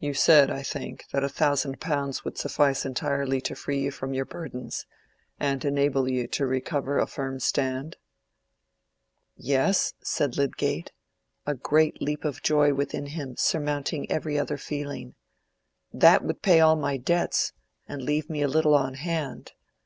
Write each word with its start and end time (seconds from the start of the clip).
You 0.00 0.12
said, 0.12 0.50
I 0.50 0.62
think, 0.62 1.06
that 1.12 1.24
a 1.24 1.28
thousand 1.30 1.80
pounds 1.80 2.26
would 2.26 2.36
suffice 2.36 2.84
entirely 2.84 3.40
to 3.40 3.54
free 3.54 3.80
you 3.80 3.90
from 3.90 4.12
your 4.12 4.26
burthens, 4.26 4.84
and 5.38 5.64
enable 5.64 6.06
you 6.10 6.26
to 6.26 6.46
recover 6.46 6.98
a 6.98 7.06
firm 7.06 7.38
stand?" 7.40 7.96
"Yes," 9.38 9.94
said 10.02 10.36
Lydgate, 10.36 10.92
a 11.46 11.54
great 11.54 12.02
leap 12.02 12.26
of 12.26 12.42
joy 12.42 12.74
within 12.74 13.06
him 13.06 13.34
surmounting 13.38 14.10
every 14.12 14.38
other 14.38 14.58
feeling; 14.58 15.14
"that 15.90 16.22
would 16.22 16.42
pay 16.42 16.60
all 16.60 16.76
my 16.76 16.98
debts, 16.98 17.54
and 17.88 18.02
leave 18.02 18.28
me 18.28 18.42
a 18.42 18.46
little 18.46 18.74
on 18.74 18.92
hand. 18.92 19.52